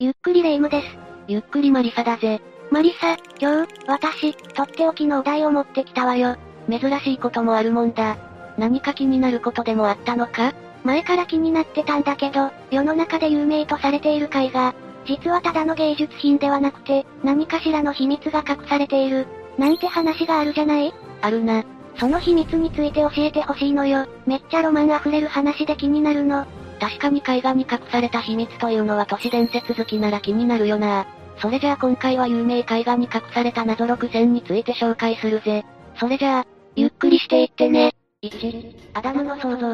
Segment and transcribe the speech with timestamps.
[0.00, 0.86] ゆっくりレ夢ムです。
[1.26, 2.40] ゆっくりマリサだぜ。
[2.70, 6.36] マリサ、今日、私、とっておきのお題を持ってきたわよ。
[6.70, 8.16] 珍しいこともあるもんだ。
[8.56, 10.54] 何か気になることでもあったのか？
[10.84, 14.72] 前から気になってたんだけど、世の中で有名とされている絵画、
[15.04, 19.26] 実はただの芸術品ではなくて、何かしらの秘密が隠されている、
[19.58, 20.94] なんて話があるじゃない？
[21.22, 21.64] あるな。
[21.98, 24.06] その秘密について教えてほしいのよ。
[24.26, 26.46] めっちゃロマン溢れる話で気になるの。
[26.78, 31.06] 確かに絵画に隠された秘密というのは都市伝説好きなら気になるよな。
[31.40, 35.64] それじゃあ今回は有名絵画に隠された謎6選について紹介するぜ。
[35.98, 37.92] それじゃあ、ゆっくりしていってね。
[38.22, 39.66] 1、アダムの創造。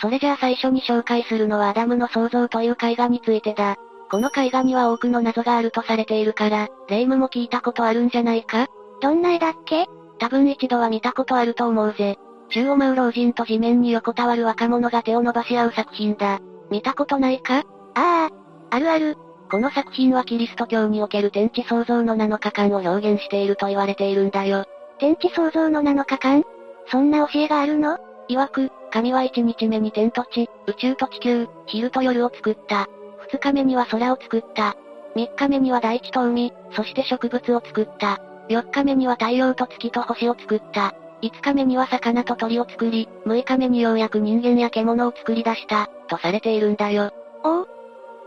[0.00, 3.76] それじゃあ最初に紹介するのはアダムの創造という絵画についてだ。
[4.10, 8.68] この絵画には多くの謎があるとされているから、霊夢も聞いたことあるんじゃないか？
[9.00, 9.86] どんな絵だっけ？
[10.18, 12.18] 多分一度は見たことあると思うぜ。
[12.48, 16.40] 宙を舞う老人と地面に横たわる若者が手を伸ばし合う作品だ。
[16.70, 17.58] 見たことないか？
[17.58, 17.62] あ
[17.94, 18.30] あ、
[18.70, 19.16] あるある。
[19.50, 24.64] この作品はキリスト教における天地創造の7日間を表現していると言われているんだよ。
[24.98, 26.44] 天地創造の7日間？
[26.90, 27.98] そんな教えがあるの？
[28.28, 32.88] 曰く、神は1日目に天と地、宇宙と地球、昼と夜を作った。
[33.30, 34.76] 2日目には空を作った。
[35.14, 38.20] 3日目には大地と海、そして植物を作った。
[38.48, 40.94] 4日目には太陽と月と星を作った。
[41.22, 47.12] 5日目には魚と鳥を作り、6日目にようやく人間や獣を作り出した、とされているんだよ。
[47.42, 47.66] おおっ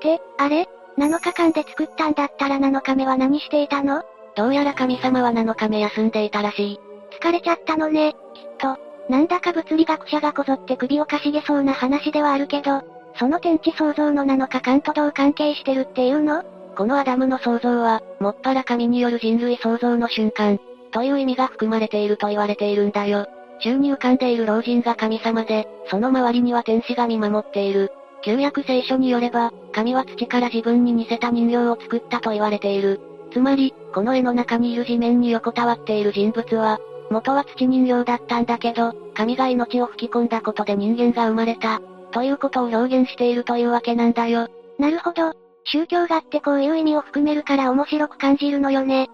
[0.02, 4.04] て、あれ ?7 日間で作ったんだったら7日目は何していたの？
[4.36, 6.80] どうやら神様は7日目休んでいたらしい。
[7.20, 8.78] 疲れちゃったのね、きっと。
[9.10, 12.84] なんだか物理学者がこぞって首をかしげそうな話ではあるけど、
[13.18, 16.44] その天地創造の7日間とどう関係してるっていうの？
[16.78, 20.60] このアダムの創造は、もっぱら神による人類創造の瞬間、
[20.92, 23.28] という意味が含まれていると言われているんだよ。
[23.62, 27.92] 宙に浮かんでいる老人が神様で、その周りには天使が見守っている。
[28.22, 33.00] 旧約聖書によれば、神は土から自分に似せた人形を作ったと言われている。
[33.32, 36.80] つまり、この絵の中にいる地面に横たわっている人物は、
[37.10, 44.48] 元は土人形だったんだけど、神が命を吹き込んだことで人間が生まれた、ということを表現しているというわけなんだよ。
[44.78, 45.34] なるほど。
[45.66, 49.10] 宗教画ってこういう意味を含めるから面白く感じるのよね。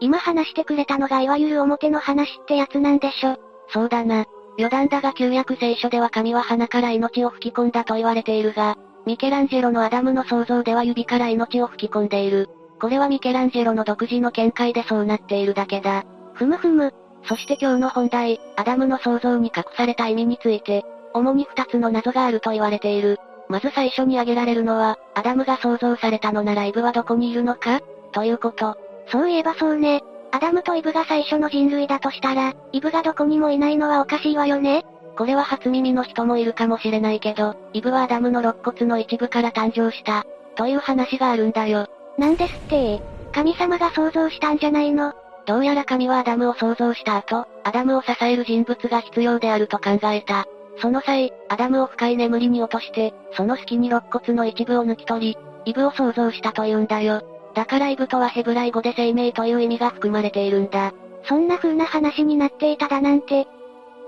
[0.00, 3.36] 今話してくれたのがいわゆる表の話ってやつなんでしょ。
[3.68, 4.26] そうだな。
[4.58, 8.76] 余談だが旧約聖書では神は鼻から命を吹き込んだと言われているが、
[9.06, 12.48] ミケランジェロのアダムの創造では指から命を吹き込んでいる。
[12.80, 16.04] これはミケランジェロの独自の見解でそうなっているだけだ。
[16.34, 16.92] ふむふむ。
[17.24, 23.18] そして今日の本題、アダムの創造に隠された意味について、主に二つの謎があると言われている。
[23.48, 27.80] まず最初に挙げられるのは、アダムが創造されたのならイブはどこにいるのか？
[28.12, 28.76] ということ。
[29.10, 30.02] そういえばそうね。
[30.30, 34.84] アダムとイブが最初の人類だとしたら、イブがどこにもいないのはおかしいわよね。
[35.16, 40.24] これは初耳の人もいるかもしれないけど、イブはアダムの肋骨の一部から誕生した、
[40.54, 41.86] という話があるんだよ。
[42.18, 43.02] なんですって
[43.32, 45.12] 神様が創造したんじゃないの？
[45.46, 50.44] どうやら神はアダムを創造した後、アダムを支える人物が必要であると考えた。
[50.80, 57.22] その際、アダムを深い眠りに落として、その隙に肋骨の一部を抜き取り、イブを創造したというんだよ。
[57.58, 60.92] だからイブとはヘブライ語で生命という意味が含まれているんだ。
[61.24, 63.48] そんな風な話になっていただなんて、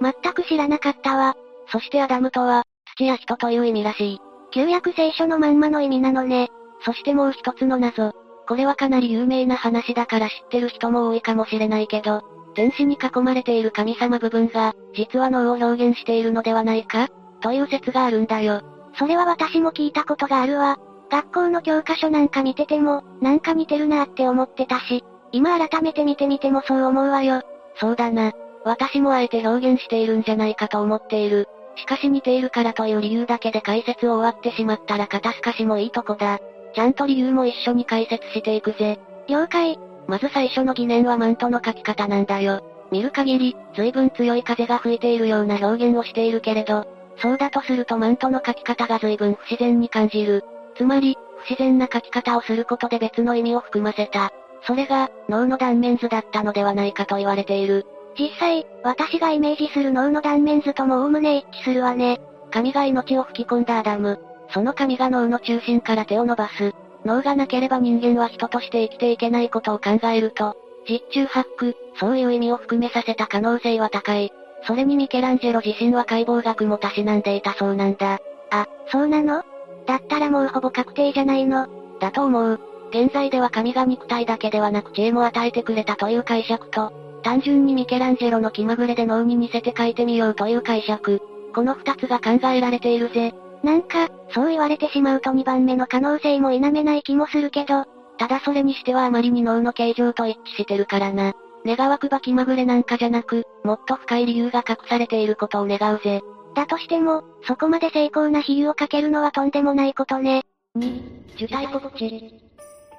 [0.01, 1.35] 全く知らなかったわ。
[1.67, 2.63] そしてアダムとは、
[2.97, 4.19] 土や人という意味らしい。
[4.53, 6.49] 旧約聖書のまんまの意味なのね。
[6.85, 8.13] そしてもう一つの謎。
[8.47, 12.23] これはかなり有名な話だから知ってる人も多いかもしれないけど、
[12.55, 17.09] 天使に囲まれている神様部分が、実は脳を表現しているのではないか？
[17.41, 18.63] という説があるんだよ。
[18.97, 20.79] それは私も聞いたことがあるわ。
[21.11, 27.43] 学校の教科書なんか見てても、なんか似てるなって思ってたし、今改めて見てみてもそう思うわよ。
[27.77, 28.33] そうだな。
[28.65, 31.49] 私もあえて表現しているんじゃないかと思っている。
[31.77, 36.39] しかし似ているからという理由だけで解説を終わってしまったら肩透かしもいいとこだ。
[36.75, 38.99] ちゃんと理由も一緒に解説していくぜ。
[39.29, 39.79] 了解。
[40.07, 42.63] まず最初の疑念はマントの書き方なんだよ。
[42.91, 46.87] 見る限り、随分強い風が吹いているような表現をしているけれど、
[47.19, 50.45] そうだとするとマントの書き方が随分不自然に感じる。
[50.77, 54.31] つまり、不自然な書き方をすることで別の意味を含ませた。
[54.67, 57.87] それが、脳の断面図だったのではないかと言われている。
[58.19, 62.21] 実際、私がイメージする脳の断面図とも概ね一致するわね。
[62.51, 64.21] 神が命を吹き込んだアダム。
[64.53, 66.73] その神が脳の中心から手を伸ばす。
[67.05, 70.57] 脳がなければ人間は人として生きていけないことを考えると、
[70.89, 74.33] 実中八九、そういう意味を含めさせた可能性は高い。
[74.65, 78.19] それにミケランジェロ自身は解剖学もたしなんでいたそうなんだ。
[78.51, 79.43] あ、そうなの？
[79.91, 81.67] だったらもうほぼ確定じゃないの。
[81.99, 82.61] だと思う。
[82.91, 86.93] 現在では神が肉体だけではなく知恵も与えてくれたという解釈と、
[87.25, 91.21] 単純にミケランジェロの気まぐれで脳に似せて書いてみようという解釈。
[91.53, 93.35] この二つが考えられているぜ。
[93.65, 97.85] なんか、そう言われてしまうと2番目の可能性も否めない気もするけど、
[98.17, 101.33] ただそれにしてはあまりに脳の形状と一致してるからな。
[101.67, 106.23] 願わくば気まぐれなんかじゃなく、もっと深い理由が隠されていることを願うぜ。
[106.55, 110.43] だとしても、そこまで精巧な比喩をかけるのはとんでもないことね。
[110.77, 112.35] 2、受胎告知。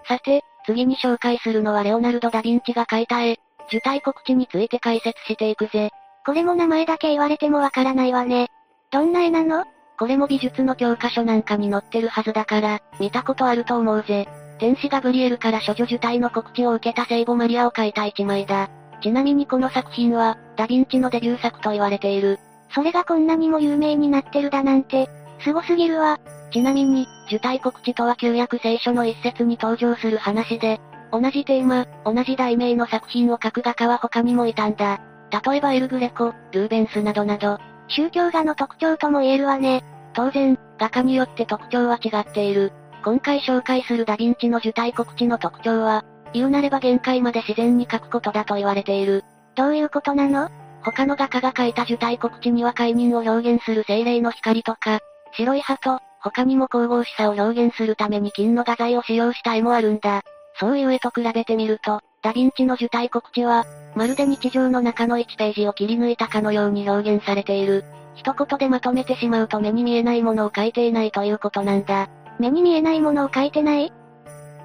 [0.07, 5.89] さて、次に紹介するのはレオナルド・ダ・ヴィンチが描いた絵、受胎告知について解説していくぜ。
[6.25, 8.48] これも名前だけ言われてもわからないわね。
[8.92, 9.65] どんな絵なの？
[9.98, 14.27] これも美術の教科書なんかに載ってるはずだから、見たことあると思うぜ。
[14.59, 18.69] 天使ガブリエルから処女受胎の告知を受けた聖母マリアを描いた一枚だ。
[19.01, 22.39] ちなみにこの作品は、ダヴィンチのデビュー作と言われている。
[22.73, 25.09] それがこんなにも有名になってるだなんて、
[25.44, 26.19] 凄すぎるわ。
[26.51, 30.79] ちなみに、受胎告知とは旧約聖書の一節に登場する話で、
[31.12, 35.01] 同じテーマ、同じ題名の作品を書く画家は他にもいたんだ。
[35.45, 37.57] 例えばエルグレコ、ルーベンスなどなど。
[37.88, 39.83] 宗教画の特徴とも言えるわね。
[40.13, 42.71] 当然、画家によって特徴は違っている。
[43.03, 46.03] 今回紹介するダヴィンチの受胎告知の特徴は、
[46.33, 49.24] 言うなれば限界まで自然に書くことだと言われている。
[49.56, 50.50] どういうことなの？
[50.83, 55.00] 他の画家が書いた受胎告知には解任を表現する精霊の光とか、
[55.33, 60.22] 白い鳩、他にも神々しさを表現するために金の画材を使用した絵もあるんだ。
[60.60, 67.84] そういう絵と比べてみると、ダヴィンチの受胎告知は、まるで日常の中の1ページを切り抜いたかのように表現されている。
[68.16, 72.10] 一言でまとめてしまうと目に見えないものを書いていないということなんだ。
[72.39, 73.92] 目に見えないものを書いてない？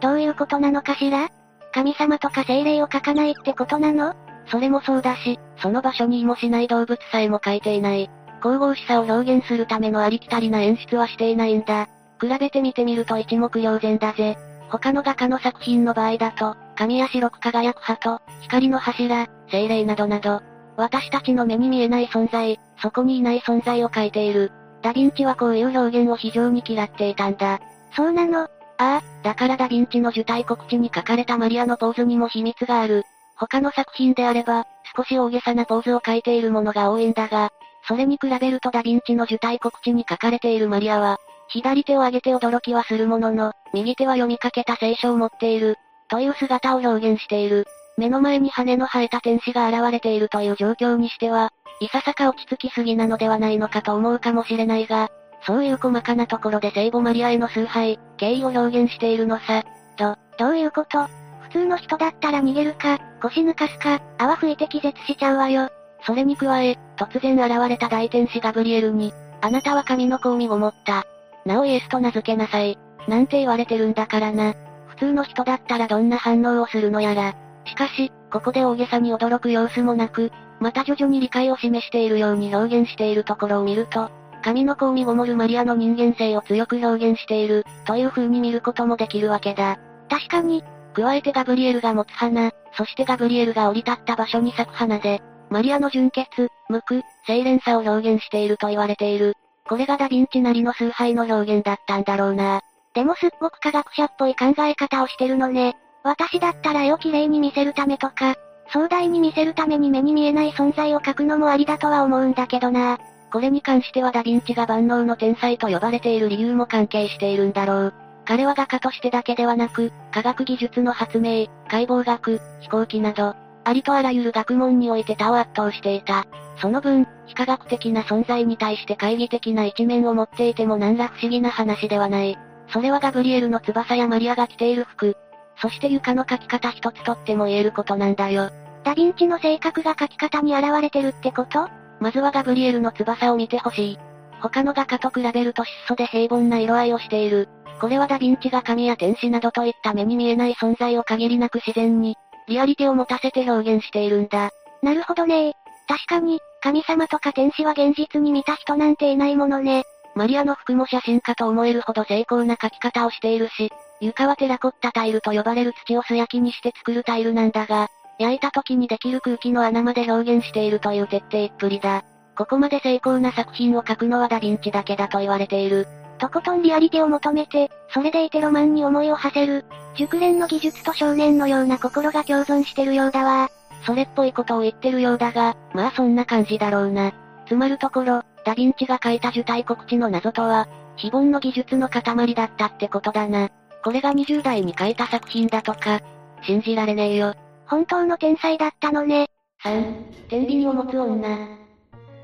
[0.01, 1.29] どういうことなのかしら？
[1.73, 4.15] 神様とか精霊を書かないってことなの？
[4.51, 8.11] それもそうだし、その場所にいもしない動物さえも書いていない。
[8.41, 11.89] 神々しさを表現するためのありきたりな演出はしていないんだ。
[12.21, 14.37] 比べてみてみると一目瞭然だぜ。
[14.69, 20.43] 他の画家の作品の場合だと、神や白く輝く鳩、光の柱、精霊などなど、
[20.77, 24.53] 私たちの目に見えない存在、そこにいない存在を描いている。
[24.83, 27.61] ダヴィンチはこういう表現を非常に嫌っていたんだ。
[27.97, 28.43] そうなの？
[28.43, 28.49] あ
[28.79, 33.05] あ、だからダヴィンチの受胎告知に書かれたマリアのポーズにも秘密がある。
[33.37, 34.67] 他の作品であれば、
[34.97, 37.51] 少し大げさなポーズを書いているものが多いんだが、
[37.87, 45.77] それに比べるとダヴィンチの受胎告知に書かれているマリアは、左手を上げて驚きはするものの、右手は読みかけた聖書を持っている、
[46.09, 47.67] という姿を表現している。
[47.97, 55.11] 目の前に羽の生えた天使が現れているという状況にしては、いささか落ち着きすぎなのではないのかと思うかもしれないが、
[55.47, 59.63] そういう細かなところで聖母マリアへの崇拝、敬意を表現しているのさ。
[59.97, 61.07] ど、どういうこと？
[61.49, 65.69] 普通の人だったら逃げるか、腰抜かすか、泡吹いて気絶しちゃうわよ。
[66.05, 71.05] それに加え、突然現れた大天使ガブリエルに、あなたは神の子を身ごもった。
[71.45, 72.79] なおイエスと名付けなさい。
[73.09, 74.55] なんて言われてるんだからな。
[74.89, 77.35] 普通の人だったらどんな反応をするのやら。
[77.65, 84.11] しかし、ここで大げさに驚く様子もなく、また徐々に理解を示しているように表現しているところを見ると、
[84.43, 89.79] 神の子を身ごもるマリアの人間性を強く表現している、という風に見ることもできるわけだ。
[90.09, 90.63] 確かに、
[90.97, 95.21] 加えてガブリエルが持つ花、そしてガブリエルが降り立った場所に咲く花で、
[95.51, 99.35] マリアの純潔、無垢、清廉さを表現していると言われている。
[99.69, 102.63] これがダヴィンチなりの崇拝の表現だったんだろうな。
[102.95, 105.77] でもすっごく科学者っぽい考え方をしてるのね。
[106.03, 108.35] 私だったら絵を綺麗に見せるためとか、
[108.73, 112.99] 壮大に見せるために目に見えない存在を描くのもありだとは思うんだけどな。
[113.31, 117.95] これに関してはダヴィンチが万能の天才と呼ばれている理由も関係しているんだろう。
[118.27, 126.27] 彼は画家としてだけではなく、科学技術の発明、解剖学、飛行機など、ありとあらゆる学問において他を圧倒していた。
[126.61, 132.37] その分、非科学的な存在に対して懐疑的な一面を持っていても何ら不思議な話ではない。
[132.69, 135.17] それはガブリエルの翼やマリアが着ている服。
[135.63, 138.51] そして床の描き方一つとっても言えることなんだよ。
[138.85, 141.69] ダヴィンチの性格が描き方に現れてるってこと？
[142.01, 143.99] まずはガブリエルの翼を見てほしい。
[144.41, 147.49] 他の画家と比べると質素で平凡な色合いをしている。
[147.81, 152.17] これはダヴィンチが神や天使などといった目に見えない存在を限りなく自然に、
[152.49, 154.51] リアリティを持たせて表現しているんだ。
[154.83, 155.55] なるほどね
[155.89, 159.85] 確かに、神様とか天使は現実に見た人なんていないものね。
[160.15, 172.03] マリアの服も写真家と思えるほど精巧な描き方をしているし、床はテラコッタタイルと呼ばれる土を素焼きにして作るタイルなんだが、焼いた時にできる空気の穴まで表現しているという徹底っぷりだ。
[172.37, 175.87] ここまで精巧な作品を描くのはダヴィンチだけだと言われている。
[176.19, 179.65] とことんリアリティを求めて、それでいてロマンに思いを馳せる。
[179.97, 183.51] 熟練の技術と少年のような心が共存してるようだわ。
[183.85, 187.13] それっぽいことを言ってるようだが、まあそんな感じだろうな。
[187.47, 193.51] つまるところ、ダヴィンチが書いた受胎告知の謎とは、非凡の技術の塊だったってことだな。
[193.85, 196.01] これが20代に書いた作品だとか、
[196.43, 197.35] 信じられねえよ。
[197.67, 199.29] 本当の天才だったのね。
[199.63, 201.29] 3、天秤を持つ女。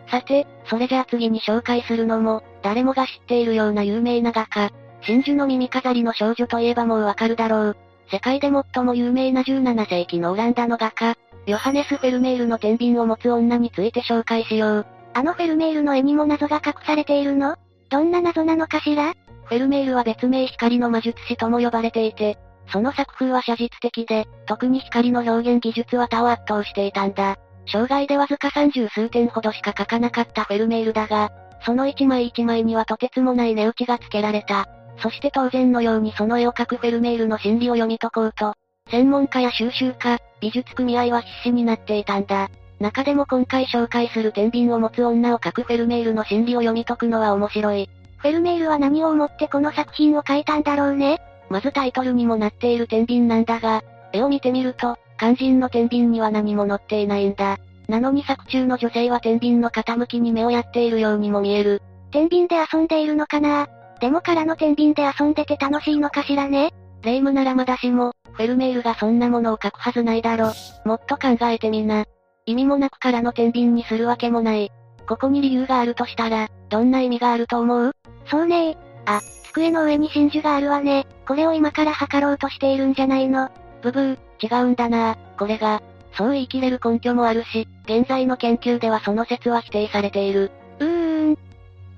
[0.09, 4.71] さて、それじゃあ次に紹介するのも、誰もが知っているような有名な画家。
[5.03, 7.77] 真珠の耳飾りの少女といえばもうわかるだろう。
[8.11, 11.17] 世界で最も有名な17世紀のオランダの画家、
[11.47, 14.87] ヨハネス・フェルメールの天秤を持つ女について紹介しよう。
[15.15, 17.57] あのフェルメールの絵にも謎が隠されているの？
[17.91, 19.15] どんな謎なのかしら？
[19.45, 22.39] フェルメールは別名光の魔術師とも呼ばれていて、
[22.69, 27.37] その作風は写実的で、特に光の表現技術は他を圧倒していたんだ。
[27.67, 31.31] 生涯でわずか三十数点ほどしか描かなかったフェルメールだが、
[31.65, 34.67] その一枚一枚にはとてつもない値打ちがつけられた。
[34.99, 38.55] そして当然のようにその絵を描くフェルメールの心理を読み解こうと、
[38.91, 42.51] 専門家や収集家、美術組合は必死になっていたんだ。
[42.81, 47.89] 中でも今回紹介する天秤を持つ女を描くフェルメールの心理を読み解くのは面白い。
[48.19, 51.21] フェルメールは何を思ってこの作品を描いたんだろうね？
[51.49, 57.59] まずタイトルにもなっている天秤なんだが、絵を見てみると、肝心の天秤には何も載っていないんだ。
[57.93, 61.83] なのに作中の女性は天秤の傾きに目をやっているようにも見える。
[62.11, 63.69] 天秤で遊んでいるのかな？
[64.01, 66.73] でも空の天秤で遊んでて楽しいのかしらね？
[67.03, 70.53] 霊夢ならまだしも、フェルメールがそんなものを書くはずないだろ。
[70.87, 72.07] もっと考えてみな。
[72.47, 74.73] 意味もなく空の天秤にするわけもない。
[75.07, 77.93] ここに理由があるとしたら、どんな意味があると思う？
[78.25, 79.21] そうねあ、
[79.51, 81.07] 机の上に真珠があるわね。
[81.29, 83.51] これを今から測ろうとしているんじゃないの？
[83.83, 85.83] ブブー、違うんだなこれが。
[86.17, 90.51] そう言い切れる根拠もあるし、現在の研究ではその説は否定されている。
[90.79, 91.39] うーん。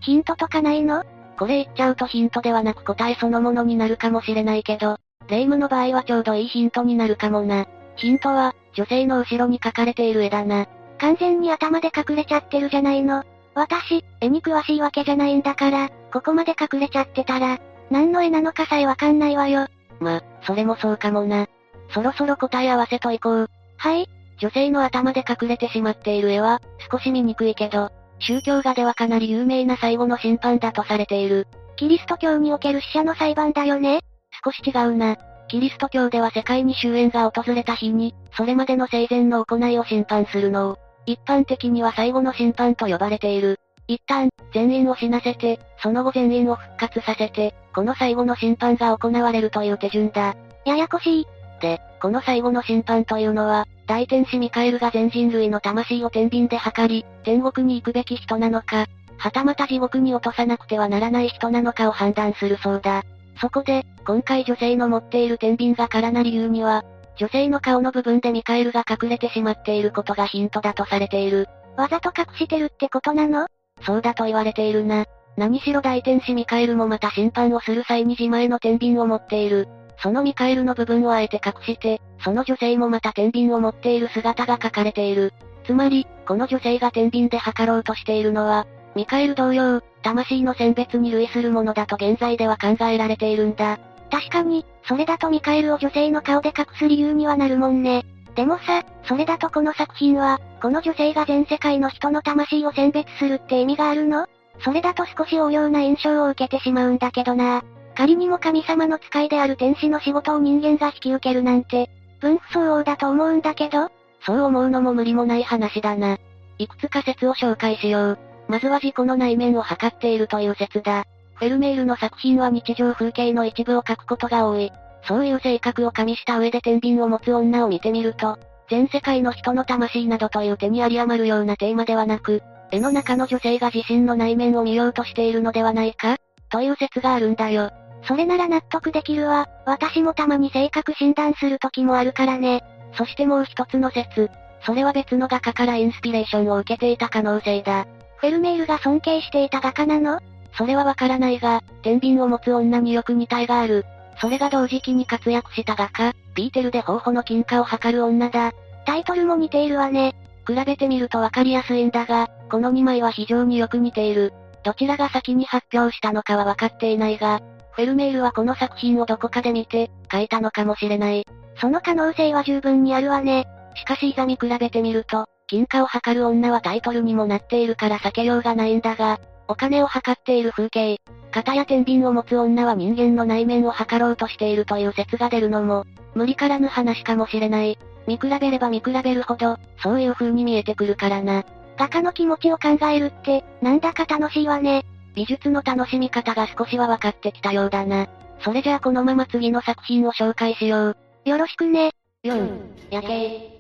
[0.01, 1.05] ヒントとかないの？
[1.39, 7.67] これ言っちゃうとヒントではなく答えそのものになるかもしれないけど、霊夢の場合はちょうどいいヒントになるかもな。
[7.97, 10.67] ヒントは、女性の後ろに描かれている絵だな。
[10.99, 13.25] 完全に頭で隠れちゃってるじゃないの。
[13.55, 17.59] 私、絵に詳しいわけじゃないんだから、ここまで隠れちゃってたら、
[17.91, 19.67] 何の絵なのかさえわかんないわよ。
[20.01, 21.47] ま、それもそうかもな。
[21.91, 23.51] そろそろ答え合わせといこう。
[23.85, 31.47] はい女性の頭で隠れてしまっている絵は、少し見にくいけど、宗教画ではかなり有名な最後の審判だとされている。
[31.77, 34.01] キリスト教における死者の裁判だよね？
[34.43, 35.19] 少し違うな。
[35.49, 43.61] キリスト教では世界に終焉が訪れた日に、それまでの生前の行いを審判するのを、一般的には最後の審判と呼ばれている。
[43.87, 50.35] 一旦、全員を死なせて、その後全員を復活させて、この最後の審判が行われるという手順だ。
[50.65, 51.27] ややこしい。
[51.61, 58.87] で、この最後の審判というのは、大天使ミカエルが全人類の魂を天秤で測り、天国に行くべき人なのか、
[59.17, 63.03] はたまた地獄に落とさなくてはならない人なのかを判断するそうだ。
[63.41, 66.85] そこで、今回女性の持っている天秤が空な理由には、
[67.17, 71.49] 女性の顔の部分でミカエルが隠れてしまっていることがヒントだとされている。
[71.77, 73.47] わざと隠してるってことなの？
[73.83, 75.05] そうだと言われているな。
[75.37, 79.69] 何しろ大天使ミカエルもまた審判をする際に自前の天秤を持っている。
[79.99, 85.33] そのミカエルの部分をあえて隠して、その女性もまた天秤を持っている姿が書かれている。
[85.65, 93.79] つまり、この女性が天秤で測ろうとしているのは、ミカエル同様、魂の選別に類するものだと現在では考えられているんだ。
[94.11, 98.05] 確かに、それだとミカエルを女性の顔で隠す理由にはなるもんね。
[98.35, 104.27] でもさ、それだとこの作品は、この女性が全世界の人の魂を選別するって意味があるの？
[104.61, 107.65] それだと少し応用な印象を受けてしまうんだけどな。
[107.97, 113.89] 仮にも神様の使いである天使の仕事を人間が引き受けるなんて、分不相応だと思うんだけど
[114.25, 116.19] そう思うのも無理もない話だな。
[116.59, 118.19] いくつか説を紹介しよう。
[118.49, 121.05] まずは自己の内面を測っているという説だ。
[121.35, 124.73] フェルメールの作品は日常風景の一部を描くことが多い。
[125.07, 128.39] そういう性格を加味した上で天秤を持つ女を見てみると、
[128.71, 136.17] 全世界の人の魂などという手に有り余るようなテーマではなく、絵の中の女性が自身の内面を見ようとしているのではないか
[136.49, 137.71] という説があるんだよ。
[138.07, 139.49] それなら納得できるわ。
[139.67, 142.63] 私もたまに性格診断する時もあるからね。
[142.97, 144.31] そしてもう一つの説。
[144.65, 147.87] それは別の画家からインスピレーションを受けていた可能性だ。
[148.17, 150.21] フェルメールが尊敬していた画家なの？
[150.57, 153.85] それはわからないが、天秤を持つ女によく似た絵がある。
[154.21, 158.53] それが同時期に活躍した画家、ピーテルで頬の金貨を測る女だ。
[158.87, 160.15] タイトルも似ているわね。
[160.47, 164.33] 比べてみるとわかりやすいんだが、この2枚は非常によく似ている。
[164.63, 167.41] どちらが先に発表したのかはわかっていないが、
[167.75, 171.25] フェルメールはこの作品をどこかで見て、書いたのかもしれない。
[171.61, 173.47] その可能性は十分にあるわね。
[173.75, 180.99] しかしいざ見比べてみると、金貨を測る女はタイトルにもなっているから避けようがないんだが、お金を測っている風景、
[181.33, 187.77] 型や天秤を持つ女は人間の内面を測ろうとしているという説が出るのも、無理からぬ話かもしれない。
[188.07, 191.45] 見比べれば見比べるほど、そういう風に見えてくるからな。
[191.77, 194.85] 画家の気持ちを考えるって、なんだか楽しいわね。
[195.15, 198.09] 美術の楽しみ方が少しは分かってきたようだな。
[198.41, 200.97] それじゃあこのまま次の作品を紹介しよう。
[201.25, 201.93] よろしくね。
[202.23, 203.55] よん、やけー。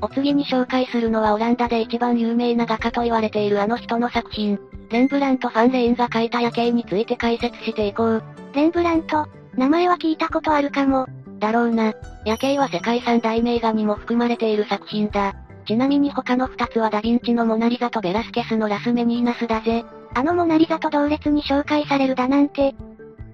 [0.00, 4.58] お次に紹介するのはオランダで一番有名な画家と言われているあの人の作品。
[4.90, 8.22] レンブラント・ファン・レインが描いた夜景について解説していこう。
[8.54, 11.06] レンブラント、名前は聞いたことあるかも。
[11.40, 11.92] だろうな。
[12.24, 15.34] 夜景は世界三大名画にも含まれている作品だ。
[15.66, 19.84] ちなみに他の二つはダヴィンチのモナリザとベラスケスのラスメニーナスだぜ。
[20.14, 22.74] あのモナリザと同列に紹介されるだなんて。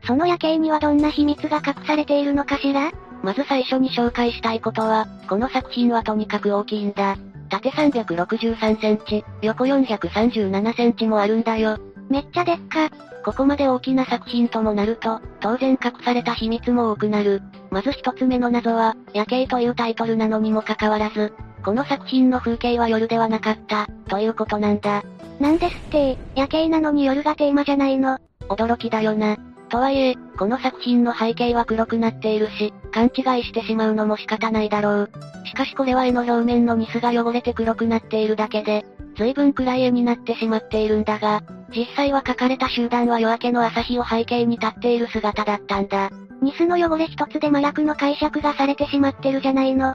[0.04, 2.90] その夜景にはどんな秘密が隠されているのかしら？
[3.22, 7.16] まず最初に紹介したいことは、この作品はとにかく大きいんだ。
[7.50, 11.78] 縦363センチ、横437センチもあるんだよ。
[12.08, 12.88] めっちゃでっか。
[13.24, 17.42] ここまで大きな作品ともなると、当然隠された秘密も多くなる。
[17.70, 25.02] まず一つ目の謎は、夜景というタイトルなのにもかかわらず、この作品の風景は夜ではなかった、ということなんだ。
[25.38, 28.18] なんですって、夜景なのに夜がテーマじゃないの。
[28.48, 29.36] 驚きだよな。
[29.68, 35.10] とはいえ、この作品の背景は黒くなっているし、勘違いしてしまうのも仕方ないだろう。
[35.44, 38.84] しかしこれは絵の表面のニスが汚れて黒くなっているだけで、
[39.16, 41.42] 随分暗い絵になってしまっているんだが、
[41.74, 46.10] 実際は描かれた集団は夜明けの朝日を背景に立っている姿だったんだ。
[46.42, 49.94] ニスの汚れ一つで麻薬の解釈がされてしまってるじゃないの。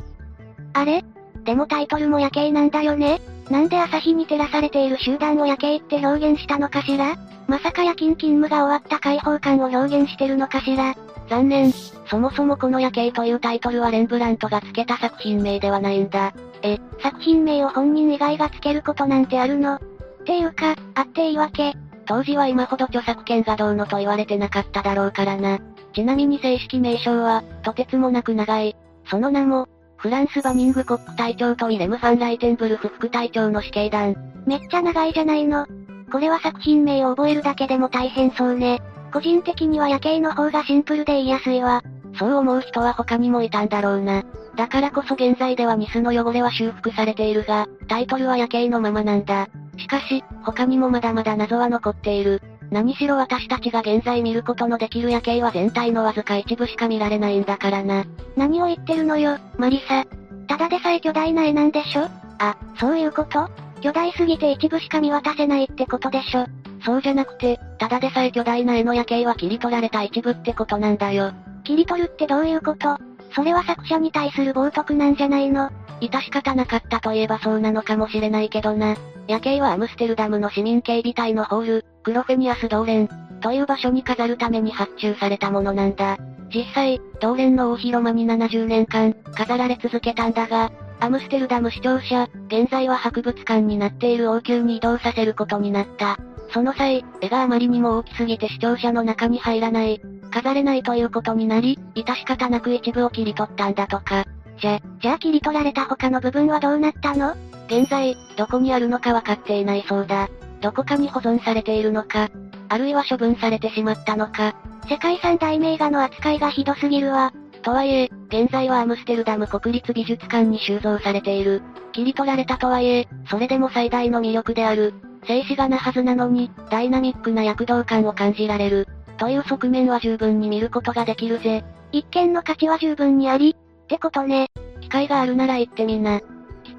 [0.73, 1.03] あれ？
[1.45, 7.15] でもタイトルも夜景なんだよねなんで朝日に照らされている集団を夜景って表現したのかしら？
[7.47, 10.95] まさか夜勤勤務が終わった解放感を表現してるのかしら？
[11.29, 11.71] 残念。
[12.07, 16.33] そもそもこの夜景というタイトルはレンブラントが付けた作品名ではないんだ。
[16.63, 19.75] え、作品名を本人以外が付けることなんてあるの？
[19.75, 19.79] っ
[20.25, 21.73] ていうか、あって言い訳。
[22.07, 25.59] 当時は今ほど著作権がどうのと言われてなかっただろうからな。
[25.93, 28.75] ちなみに正式名称は、とてつもなく長い。
[29.07, 34.15] その名も、フランスバニングコック隊長とイレム・ファン・ライテンブルフ副隊長の死刑団。
[34.45, 35.65] めっちゃ長いじゃないの。
[36.11, 38.81] これは作品名を覚えるだけでも大変そうね。
[39.11, 41.81] 個人的には夜景の方がシンプルで言いやすいわ。
[42.17, 44.23] そう思う人は他にもいたんだろうな。
[44.55, 49.47] だからこそ現在ではニスの汚れは修復されているが、タイトルは夜景のままなんだ。
[49.77, 52.41] しかし、他にもまだまだ謎は残っている。
[52.71, 58.05] 何しろ私たちが現在見ることのできる夜景は全体のわずか一部しか見られないんだからな。
[58.35, 60.05] 何を言ってるのよ、マリサ。
[60.47, 62.07] ただでさえ巨大な絵なんでしょ？
[62.39, 63.49] あ、そういうこと？
[63.81, 66.45] 巨大すぎて一部しか見渡せないってことでしょ？
[66.83, 71.33] そうじゃなくて、ただでさえ巨大な絵の夜景は切り取られた一部ってことなんだよ。
[71.63, 72.97] 切り取るってどういうこと？
[73.35, 75.69] それは作者に対する冒涜なんじゃないの？
[76.01, 78.95] 致し方なかったといえばそうなのかもしれないけどな。
[79.27, 83.09] 夜景はアムステルダムの市民警備隊のホール、クロフェニアス同連、
[83.41, 86.17] という場所に飾るために発注されたものなんだ。
[86.53, 96.17] 実際、同連の大広間に70年間、飾られ続けたんだが、アムステルダム市庁舎、現在は博物館になっている王宮に移動させることになった。
[96.53, 99.99] その際、絵があまりにも大きすぎて視聴者の中に入らない、
[100.31, 104.25] 飾れないということになり、致し方なく一部を切り取ったんだとか。
[104.59, 107.35] じゃ、じゃあ切り取られた他の部分はどうなったの？
[107.67, 110.29] 現在、どこにあるのかわかっていないそうだ。
[110.61, 112.29] どこかに保存されているのか、
[112.69, 114.55] あるいは処分されてしまったのか。
[114.87, 117.33] 世界三大名画の扱いがひどすぎるわ。
[117.63, 121.63] とはいえ、現在はアムステルダム国立美術館に収蔵されている。
[121.93, 124.93] 切り取られたとはいえ、それでも最大の魅力である。
[125.25, 128.87] 静止画なはずなのに、ダイナミックな躍動感を感じられる。
[129.17, 131.63] という側面は十分に見ることができるぜ。
[131.91, 134.47] 一見の価値は十分にあり、ってことね。
[134.81, 136.19] 機会があるなら行ってみな。
[136.19, 136.25] きっ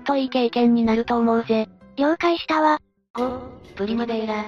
[0.05, 1.68] といい経験になると思うぜ。
[1.96, 2.79] 了解したわ。
[3.14, 3.40] 5、
[3.77, 4.44] プリマデイラ。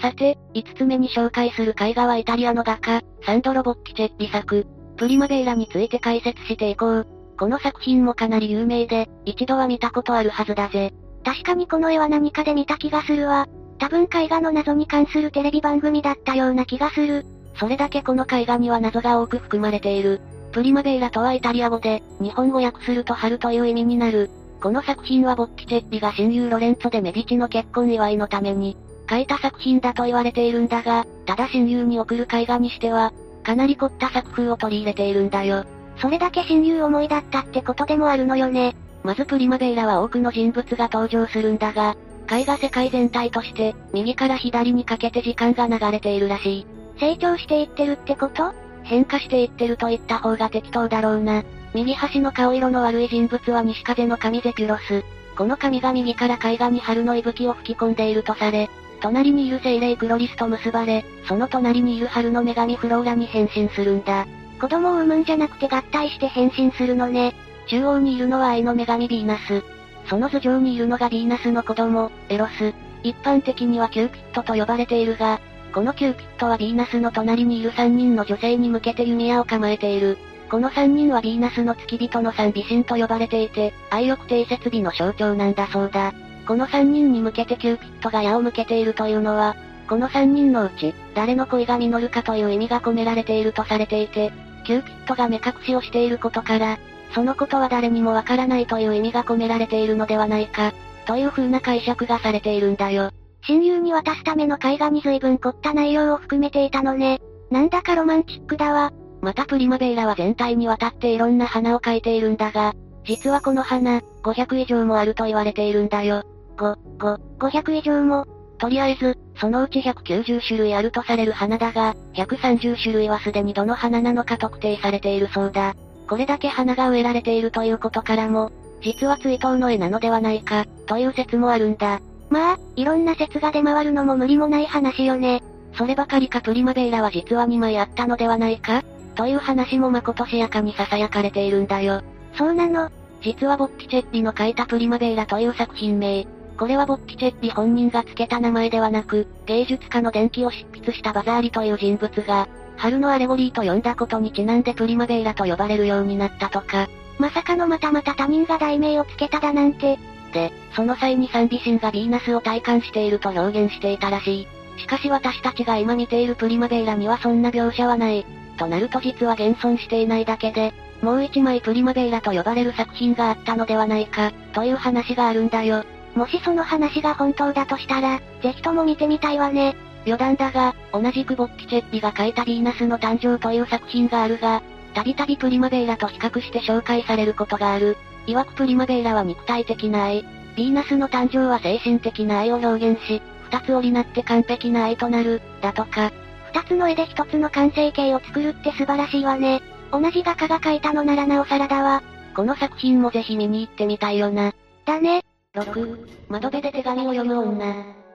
[0.00, 7.06] さて、5つ目に紹介する絵画はイタリアの画家、サンドロ・ボッキチェッリ作、プリマデイラについて解説していこう。
[7.38, 10.92] この作品もかなり有名で、一度は見たことあるはずだぜ。
[11.24, 13.46] 確かにこの絵は何かで見た気がするわ。
[13.78, 17.26] 多分絵画の謎に関するテレビ番組だったような気がする。
[17.58, 20.20] それだけこの絵画には謎が多く含まれている。
[20.52, 24.30] プリマベイラとはイタリア語で、日本語訳すると春という意味になる。
[24.60, 33.12] この作品はボッキチェッリが親友ロレンツォでメディチの結婚祝いのために、描いた作品だと言われているんだが、ただ親友に送る絵画にしては、
[33.42, 35.64] かなり凝った作風を取り入れているんだよ。
[35.98, 38.74] それだけ親友思いだったってことでもあるのよね。
[39.02, 41.96] まずプリマベイラは多くの人物が登場するんだが、
[42.30, 46.66] 絵画世界全体として、右から左にかけて時間が流れているらしい。
[46.98, 48.52] 成長していってるってこと？
[48.82, 51.44] 変化していってると言った方が適当だろうな。
[51.74, 55.04] 右端の顔色の悪い人物は西風の神ゼピュロス。
[55.36, 64.26] この神が右から絵画に春の息吹を吹き込んでいるとされ、隣にいる精霊クロリスと結ばれ、その隣にいる春の女神フローラに変身するんだ。
[64.60, 67.34] 子供を産むんじゃなくて合体して変身するのね。
[67.66, 69.62] 中央にいるのは愛の女神ヴィーナス。
[70.08, 72.74] その頭上にいるのがヴィーナスの子供、エロス。
[73.02, 75.40] 一般的にはキューピットと呼ばれているが、
[75.72, 80.18] このキューピットはヴィーナスの隣にいる3人の女性に向けて弓矢を構えている。
[80.50, 86.14] この3人はヴィーナスの付き人の三美神と呼ばれていて、愛、欲、貞節、美の象徴なんだそうだ。
[86.46, 89.56] この3人に向けてキューピッドが矢を向けているというのは、
[89.88, 94.32] この3人のうち、誰の恋が実るかという意味が込められているとされていて、
[94.64, 96.78] キューピッドが目隠しをしていることから、
[97.12, 100.72] そのことは誰にもわからないという意味が込められているのではないか、
[101.06, 103.10] という風な解釈がされているんだよ。
[103.46, 107.20] 親友に渡すための絵画に随分凝った内容を含めていたのね。
[107.50, 108.92] なんだかロマンチックだわ。
[109.22, 116.24] またプリマベーラは全体にわたっていろんな花を描いているんだが、実はこの花、500以上もあると言われているんだよ。
[116.56, 118.26] 5、5、500以上も。
[118.58, 125.74] とりあえず、そのうち190種類あるとされる花だが、130種類はすでにどの花なのか特定されているそうだ。
[126.08, 132.00] これだけ花が植えられているということからも、実は追悼の絵なのではないか、という説もあるんだ。
[132.30, 135.42] まあ、いろんな説が出回るのも無理もない話よね。
[135.74, 138.82] そればかりかプリマベーラは実は2枚あったのではないか
[139.14, 142.02] という話もまことしやかに囁かれているんだよ。
[142.34, 142.90] そうなの
[143.22, 146.26] 実はボッキチェッリの書いたプリマベーラという作品名。
[146.58, 156.88] これはボッキチェッリ本人が付けた名前ではなく、芸術家の伝記を執筆したバザーリという人物が、春のアレゴリーと呼んだことにちなんでプリマベーラと呼ばれるようになったとか。
[157.18, 159.98] まさかのまたまた他人が題名を付けただなんて。
[160.32, 164.48] で、その際に賛美神がヴィーナスを体感していると表現していたらしい。
[164.78, 168.26] しかし私たちが今見ているプリマベーラにはそんな描写はない。
[168.58, 175.84] となると実は現存していないだけで、もう一枚プリマベーラと呼ばれる作品があったのではないか、という話があるんだよ。
[176.14, 179.76] もしその話が本当だとしたら、ぜひとも見てみたいわね。
[180.06, 184.62] 余談だが、同じくボッキチェッピが書いたヴィーナスの誕生という作品があるが、
[184.94, 187.96] たびたびプリマベーラと比較して紹介されることがある。
[188.26, 190.22] 曰くプリマベーラは肉体的な愛。
[190.22, 196.12] ヴィーナスの誕生は精神的な愛を表現し、二つ折りなって完璧な愛となる、だとか。
[196.52, 199.60] 二つの絵で一つの完成形を作るって素晴らしいわね。
[199.92, 202.02] 同じ画家が描いたのならなおさらだわ。
[202.34, 204.54] この作品もぜひ見に行ってみたいよな。
[204.84, 205.22] だね。
[205.54, 208.05] 6、窓辺で手紙を読む女。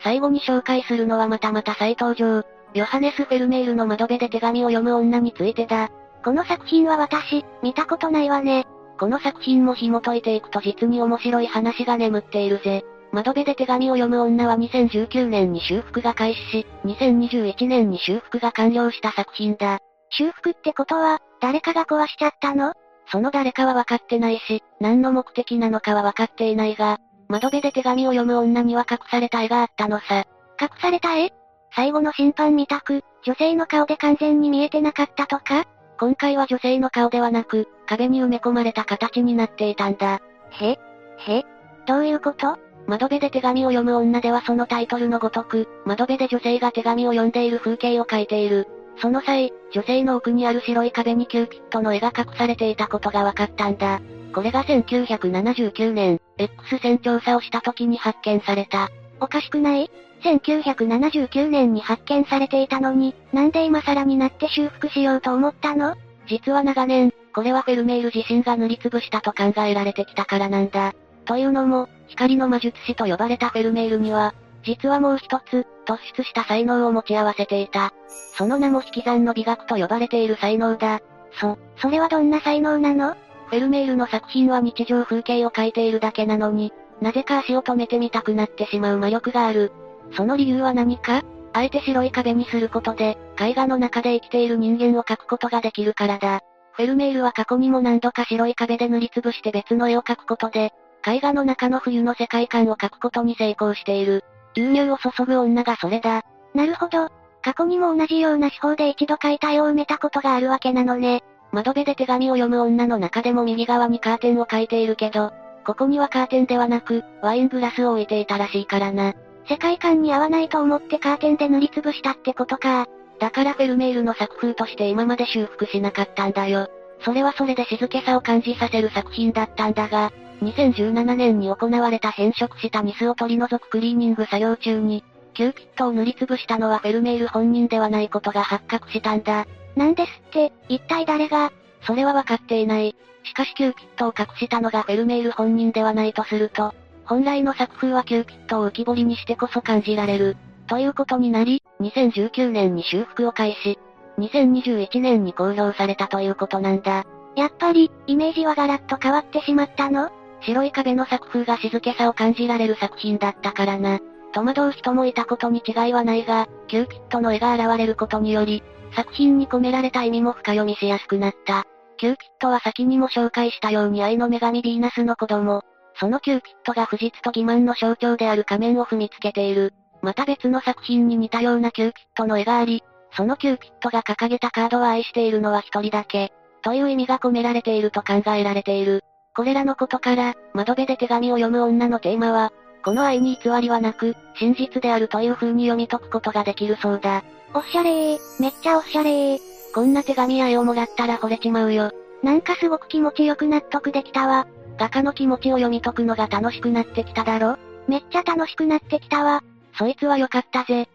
[0.00, 2.44] 最後に紹介するのはまたまた再登場。
[2.74, 5.88] ヨハネス・フェルメールの窓辺で手紙を読む女についてだ。
[6.24, 8.66] この作品は私、見たことないわね。
[8.98, 12.84] この作品も紐解いていくと実に面白い話が眠っているぜ。
[13.12, 19.78] 窓辺で手紙を読む女は2019年に修復が開始し、2021年に修復が完了した作品だ。
[20.10, 22.74] 修復ってことは、誰かが壊しちゃったの？
[23.10, 30.24] その誰かは分かってないし、何の目的なのかは分かっていないが、窓辺で手紙を読む女には隠された絵があったのさ。
[30.60, 31.32] 隠された絵
[31.74, 35.66] 最後の審判みたく、女性の顔で完全に見えてなかったとか？
[36.00, 40.20] 今回は女性の顔ではなく、壁に埋め込まれた形になっていたんだ。
[40.50, 40.78] へ
[41.18, 41.44] へ
[41.86, 42.56] どういうこと？
[42.86, 48.66] 窓辺で手紙を読む女ではそのタイトルのごとく、窓辺で女性が手紙を読んでいる風景を描いている。
[49.00, 54.00] その際、女性の奥にある白い壁にキューピッドの絵が隠されていたことが分かったんだ。
[54.32, 58.90] これが1979年、X 線調査をした時に発見された。
[59.20, 59.90] おかしくない
[60.22, 65.96] ?1979 年に発見されていたのに、なんで今更になって修復しようと思ったの？
[66.28, 70.94] 実は長年、これはフェルメール自身が塗りつぶしたと考えられてきたからなんだ。
[71.24, 77.92] というのも、光の魔術師と呼ばれたフェルメールには、実はもう一つ、突出した才能を持ち合わせていた。
[78.36, 81.00] その名も引き算の美学と呼ばれている才能だ。
[81.40, 83.16] そ、それはどんな才能なの？
[83.48, 89.72] フェルメールの作品は日常風景を描いているだけなのに、なぜか足を止めてみたくなってしまう魔力がある。
[90.12, 91.22] その理由は何か？
[91.54, 96.40] あえて白い壁にすることで、絵画の中で生きている人間を描くことができるからだ。
[96.72, 100.72] フェルメールは過去にも何度か白い壁で塗りつぶして別の絵を描くことで、
[101.06, 104.24] 絵画の中の冬の世界観を描くことに成功している。
[104.56, 106.22] 牛乳を注ぐ女がそれだ。
[106.54, 107.08] なるほど。
[107.42, 111.24] 過去にも同じような手法で一度描いた絵を埋めたことがあるわけなのね。
[111.52, 115.32] 窓辺で手紙を読む女の中でも右側にカーテンを描いているけど、
[115.64, 119.14] ここにはカーテンではなく、ワイングラスを置いていたらしいからな。
[119.48, 122.86] 世界観に合わないと思ってカーテンで塗りつぶしたってことか。
[123.18, 126.68] だからフェルメールの作風として今まで修復しなかったんだよ。
[127.00, 139.46] それはそれで静けさを感じさせる作品だったんだが、2017年に行われた変色したニスを取り除くクリーニング作業中に、キューピットを塗りつぶしたのはフェルメール本人ではないことが発覚したんだ。
[139.78, 141.50] なんですって、一体誰が？
[141.86, 142.94] それはわかっていない。
[143.22, 150.36] しかしキューピットを隠したのがフェルメール本人ではないとすると、本来の作風はキューピットを浮き彫りにしてこそ感じられる。
[150.66, 153.78] ということになり、2019年に修復を開始。
[154.18, 157.06] 2021年に公表されたということなんだ。
[157.36, 160.10] やっぱり、イメージはガラッと変わってしまったの？
[160.42, 164.00] 白い壁の作風が静けさを感じられる作品だったからな。
[164.32, 168.62] 戸惑う人もいたことに違いはないが、キューピットの絵が現れることにより、
[168.94, 171.64] 作品に込められた意味も深読みしやすくなった。
[171.96, 175.62] キューピットは先にも紹介したように愛の女神ヴィーナスの子供。
[175.94, 179.74] そのキューピットが不実と欺瞞の象徴である仮面を踏みつけている。
[180.00, 186.32] また別の作品に似たようなキューピットの絵があり、そのキューピットが掲げたカードは愛しているのは一人だけ。
[186.62, 189.02] という意味が込められていると考えられている。
[189.34, 192.52] これらのことから、窓辺で手紙を読む女のテーマは、
[192.84, 197.22] この愛に偽りはなく、真実であるという風に読み解くことができるそうだ。
[197.54, 199.38] おしゃれー、めっちゃおしゃれー。
[199.74, 201.92] こんな手紙や絵をもらったら惚れちまうよ。
[202.22, 204.46] なんかすごく気持ちよく納得できたわ。
[204.78, 207.56] 画家の気持ちを読み解くのが楽しくなってきただろ？
[207.88, 209.42] めっちゃ楽しくなってきたわ。
[209.78, 210.88] そいつは良かったぜ。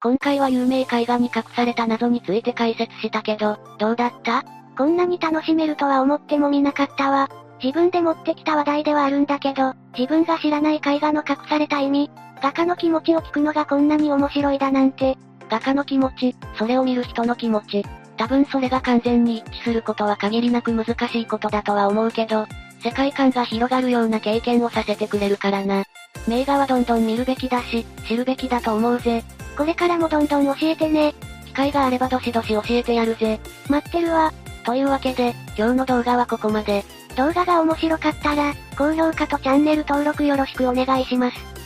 [0.00, 4.44] 今回は有名絵画に隠された謎について解説したけど、どうだった？
[4.78, 7.28] こんなに楽しめるとは思ってもみなかったわ。
[7.62, 12.10] 自分で持ってきた話題ではあるんだけど、自分が知らない絵画の隠された意味、
[12.42, 15.16] 画家の気持ちを聞くのがこんなに面白いだなんて。
[15.48, 17.84] 画家の気持ち、それを見る人の気持ち。
[18.16, 22.46] 多分それが完全に一致することは限りなく難しいことだとは思うけど、
[22.82, 25.84] 世界観が広がるような経験をさせてくれるからな。
[26.26, 29.22] 名画はどんどん見るべきだし、知るべきだと思うぜ。
[29.56, 31.14] これからもどんどん教えてね。
[31.46, 33.40] 機会があればどしどし教えてやるぜ。
[33.68, 34.32] 待ってるわ。
[34.64, 36.84] というわけで、今日の動画はここまで。
[37.16, 41.65] 動画が面白かったら、高評価とチャンネル登録よろしくお願いします。